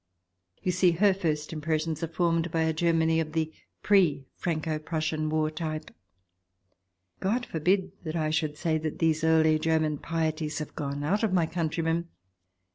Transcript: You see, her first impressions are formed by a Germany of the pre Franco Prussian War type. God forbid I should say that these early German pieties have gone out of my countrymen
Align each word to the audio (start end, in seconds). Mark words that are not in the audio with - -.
You 0.63 0.71
see, 0.71 0.93
her 0.93 1.13
first 1.13 1.53
impressions 1.53 2.01
are 2.01 2.07
formed 2.07 2.49
by 2.49 2.63
a 2.63 2.73
Germany 2.73 3.19
of 3.19 3.33
the 3.33 3.53
pre 3.83 4.25
Franco 4.35 4.79
Prussian 4.79 5.29
War 5.29 5.51
type. 5.51 5.91
God 7.19 7.45
forbid 7.45 7.91
I 8.15 8.31
should 8.31 8.57
say 8.57 8.79
that 8.79 8.97
these 8.97 9.23
early 9.23 9.59
German 9.59 9.99
pieties 9.99 10.57
have 10.57 10.73
gone 10.73 11.03
out 11.03 11.21
of 11.21 11.33
my 11.33 11.45
countrymen 11.45 12.07